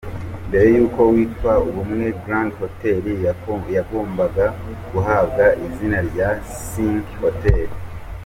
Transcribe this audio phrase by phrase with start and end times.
[0.47, 3.03] Mbere yo kwitwa Ubumwe Grande Hotel,
[3.77, 4.45] yagombaga
[4.89, 6.29] guhabwa izina rya
[6.67, 7.69] Zinc Hotel.